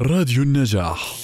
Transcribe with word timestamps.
راديو 0.00 0.42
النجاح. 0.42 1.14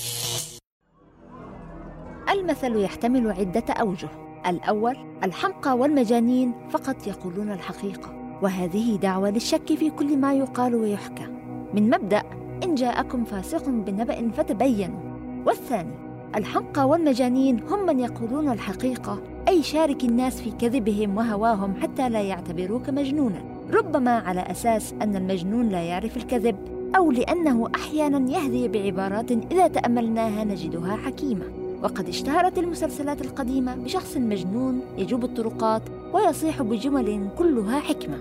المثل 2.30 2.76
يحتمل 2.76 3.30
عدة 3.30 3.72
أوجه. 3.72 4.08
الأول 4.46 4.96
الحمقى 5.24 5.76
والمجانين 5.76 6.52
فقط 6.70 7.06
يقولون 7.06 7.52
الحقيقة 7.52 8.38
وهذه 8.42 8.96
دعوة 8.96 9.30
للشك 9.30 9.74
في 9.74 9.90
كل 9.90 10.16
ما 10.16 10.34
يقال 10.34 10.74
ويحكى. 10.74 11.26
من 11.74 11.90
مبدأ 11.90 12.22
إن 12.64 12.74
جاءكم 12.74 13.24
فاسق 13.24 13.68
بنبأ 13.68 14.30
فتبينوا. 14.36 15.00
والثاني 15.46 15.94
الحمقى 16.36 16.88
والمجانين 16.88 17.62
هم 17.62 17.86
من 17.86 18.00
يقولون 18.00 18.48
الحقيقة 18.52 19.22
أي 19.48 19.62
شارك 19.62 20.04
الناس 20.04 20.40
في 20.40 20.50
كذبهم 20.50 21.16
وهواهم 21.16 21.74
حتى 21.82 22.08
لا 22.08 22.22
يعتبروك 22.22 22.88
مجنونا. 22.90 23.44
ربما 23.70 24.18
على 24.18 24.40
أساس 24.40 24.94
أن 25.02 25.16
المجنون 25.16 25.68
لا 25.68 25.82
يعرف 25.82 26.16
الكذب 26.16 26.79
أو 26.96 27.10
لأنه 27.10 27.68
أحيانا 27.74 28.30
يهدي 28.30 28.68
بعبارات 28.68 29.30
إذا 29.30 29.66
تأملناها 29.66 30.44
نجدها 30.44 30.96
حكيمة. 30.96 31.44
وقد 31.82 32.08
اشتهرت 32.08 32.58
المسلسلات 32.58 33.20
القديمة 33.20 33.74
بشخص 33.74 34.16
مجنون 34.16 34.80
يجوب 34.98 35.24
الطرقات 35.24 35.82
ويصيح 36.12 36.62
بجمل 36.62 37.28
كلها 37.38 37.80
حكمة. 37.80 38.16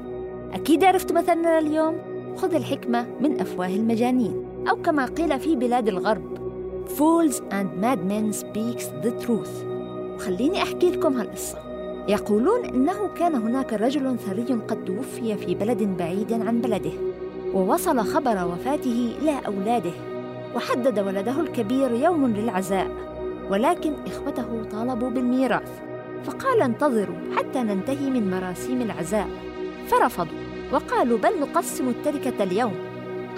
أكيد 0.53 0.83
عرفت 0.83 1.11
مثلنا 1.11 1.59
اليوم 1.59 1.95
خذ 2.37 2.53
الحكمة 2.53 3.05
من 3.21 3.41
أفواه 3.41 3.75
المجانين. 3.75 4.45
أو 4.69 4.75
كما 4.75 5.05
قيل 5.05 5.39
في 5.39 5.55
بلاد 5.55 5.87
الغرب 5.87 6.39
Fools 6.89 7.37
and 7.51 7.69
madmen 7.83 8.33
speaks 8.33 8.85
the 9.03 9.25
truth. 9.25 9.65
خليني 10.19 10.63
أحكي 10.63 10.89
لكم 10.89 11.13
هالقصة. 11.13 11.57
يقولون 12.07 12.65
إنه 12.65 13.07
كان 13.17 13.35
هناك 13.35 13.73
رجل 13.73 14.17
ثري 14.17 14.43
قد 14.43 14.85
توفي 14.85 15.37
في 15.37 15.55
بلد 15.55 15.83
بعيد 15.83 16.33
عن 16.33 16.61
بلده. 16.61 16.91
ووصل 17.53 17.99
خبر 17.99 18.47
وفاته 18.47 19.15
إلى 19.21 19.39
أولاده 19.47 19.91
وحدد 20.55 20.99
ولده 20.99 21.39
الكبير 21.39 21.91
يوم 21.91 22.27
للعزاء 22.27 22.87
ولكن 23.49 23.93
إخوته 24.07 24.63
طالبوا 24.71 25.09
بالميراث 25.09 25.89
فقال 26.25 26.61
انتظروا 26.61 27.15
حتى 27.37 27.59
ننتهي 27.59 28.09
من 28.09 28.31
مراسيم 28.31 28.81
العزاء. 28.81 29.27
فرفضوا 29.87 30.37
وقالوا 30.71 31.17
بل 31.17 31.39
نقسم 31.39 31.89
التركة 31.89 32.43
اليوم. 32.43 32.73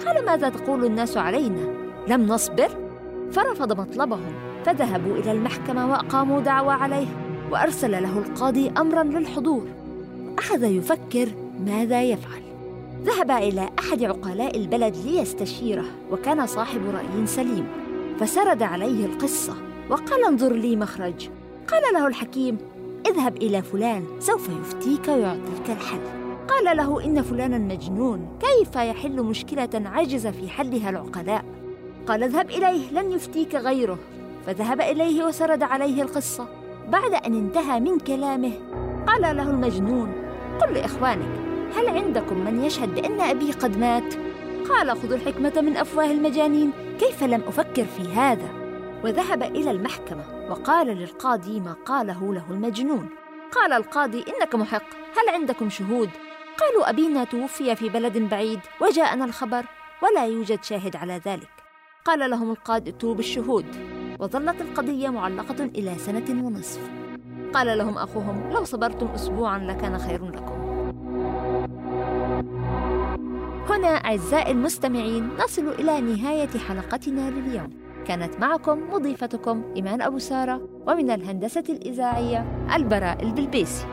قال 0.06 0.24
ماذا 0.24 0.48
تقول 0.48 0.84
الناس 0.84 1.16
علينا؟ 1.16 1.68
لم 2.08 2.26
نصبر؟ 2.26 2.68
فرفض 3.32 3.80
مطلبهم 3.80 4.32
فذهبوا 4.64 5.16
إلى 5.16 5.32
المحكمة 5.32 5.90
وأقاموا 5.90 6.40
دعوى 6.40 6.72
عليه 6.72 7.06
وأرسل 7.50 7.90
له 7.90 8.18
القاضي 8.18 8.72
أمرا 8.78 9.02
للحضور. 9.02 9.66
أخذ 10.38 10.62
يفكر 10.62 11.28
ماذا 11.66 12.02
يفعل. 12.02 12.51
ذهب 13.02 13.30
إلى 13.30 13.68
أحد 13.78 14.02
عقلاء 14.04 14.56
البلد 14.56 14.96
ليستشيره 14.96 15.84
وكان 16.10 16.46
صاحب 16.46 16.80
رأي 16.94 17.26
سليم 17.26 17.66
فسرد 18.20 18.62
عليه 18.62 19.06
القصة 19.06 19.54
وقال 19.90 20.24
انظر 20.24 20.52
لي 20.52 20.76
مخرج. 20.76 21.28
قال 21.68 21.82
له 21.94 22.06
الحكيم 22.06 22.58
اذهب 23.06 23.36
إلى 23.36 23.62
فلان 23.62 24.04
سوف 24.18 24.48
يفتيك 24.48 25.08
ويعطيك 25.08 25.68
الحل. 25.68 26.00
قال 26.48 26.76
له 26.76 27.04
إن 27.04 27.22
فلانا 27.22 27.58
مجنون 27.58 28.28
كيف 28.40 28.76
يحل 28.76 29.22
مشكلة 29.22 29.70
عجز 29.74 30.26
في 30.26 30.48
حلها 30.48 30.90
العقلاء؟ 30.90 31.44
قال 32.06 32.22
اذهب 32.22 32.50
إليه 32.50 32.90
لن 32.90 33.12
يفتيك 33.12 33.54
غيره. 33.54 33.98
فذهب 34.46 34.80
إليه 34.80 35.24
وسرد 35.24 35.62
عليه 35.62 36.02
القصة. 36.02 36.48
بعد 36.88 37.14
أن 37.14 37.34
انتهى 37.34 37.80
من 37.80 37.98
كلامه 37.98 38.52
قال 39.06 39.22
له 39.22 39.50
المجنون 39.50 40.12
قل 40.60 40.74
لإخوانك 40.74 41.51
هل 41.76 41.88
عندكم 41.88 42.38
من 42.38 42.64
يشهد 42.64 42.94
بأن 42.94 43.20
أبي 43.20 43.52
قد 43.52 43.78
مات؟ 43.78 44.14
قال 44.68 44.90
خذوا 44.90 45.16
الحكمة 45.16 45.60
من 45.60 45.76
أفواه 45.76 46.10
المجانين 46.10 46.72
كيف 47.00 47.22
لم 47.22 47.42
أفكر 47.46 47.84
في 47.84 48.02
هذا؟ 48.02 48.48
وذهب 49.04 49.42
إلى 49.42 49.70
المحكمة 49.70 50.24
وقال 50.50 50.86
للقاضي 50.86 51.60
ما 51.60 51.72
قاله 51.86 52.34
له 52.34 52.44
المجنون 52.50 53.08
قال 53.52 53.72
القاضي 53.72 54.24
إنك 54.28 54.54
محق 54.54 54.84
هل 55.16 55.34
عندكم 55.34 55.70
شهود؟ 55.70 56.10
قالوا 56.58 56.90
أبينا 56.90 57.24
توفي 57.24 57.76
في 57.76 57.88
بلد 57.88 58.18
بعيد 58.18 58.60
وجاءنا 58.80 59.24
الخبر 59.24 59.64
ولا 60.02 60.26
يوجد 60.26 60.64
شاهد 60.64 60.96
على 60.96 61.20
ذلك 61.26 61.50
قال 62.04 62.30
لهم 62.30 62.50
القاضي 62.50 62.90
ائتوا 62.90 63.14
بالشهود 63.14 63.66
وظلت 64.18 64.60
القضية 64.60 65.08
معلقة 65.08 65.64
إلى 65.64 65.98
سنة 65.98 66.44
ونصف 66.44 66.80
قال 67.54 67.78
لهم 67.78 67.98
أخوهم 67.98 68.50
لو 68.52 68.64
صبرتم 68.64 69.06
أسبوعا 69.06 69.58
لكان 69.58 69.98
خير 69.98 70.28
لكم 70.28 70.61
هنا 73.68 73.88
أعزائي 73.88 74.52
المستمعين 74.52 75.28
نصل 75.44 75.68
إلى 75.68 76.00
نهاية 76.00 76.48
حلقتنا 76.68 77.30
لليوم. 77.30 77.70
كانت 78.06 78.40
معكم 78.40 78.92
مضيفتكم 78.92 79.62
إيمان 79.76 80.02
أبو 80.02 80.18
سارة 80.18 80.68
ومن 80.88 81.10
الهندسة 81.10 81.64
الإذاعية 81.68 82.66
البراء 82.76 83.22
البلبيسي. 83.22 83.86